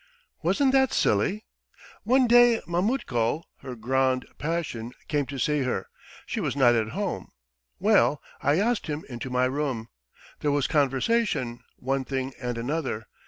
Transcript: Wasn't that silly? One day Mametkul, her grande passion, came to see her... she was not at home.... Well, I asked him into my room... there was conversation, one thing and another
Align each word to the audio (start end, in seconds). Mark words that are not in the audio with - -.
Wasn't 0.41 0.71
that 0.71 0.93
silly? 0.93 1.45
One 2.05 2.25
day 2.25 2.59
Mametkul, 2.65 3.43
her 3.57 3.75
grande 3.75 4.25
passion, 4.39 4.93
came 5.07 5.27
to 5.27 5.37
see 5.37 5.61
her... 5.61 5.89
she 6.25 6.39
was 6.39 6.55
not 6.55 6.73
at 6.73 6.89
home.... 6.97 7.29
Well, 7.77 8.19
I 8.41 8.57
asked 8.59 8.87
him 8.87 9.05
into 9.09 9.29
my 9.29 9.45
room... 9.45 9.89
there 10.39 10.51
was 10.51 10.65
conversation, 10.65 11.59
one 11.77 12.03
thing 12.03 12.33
and 12.41 12.57
another 12.57 13.05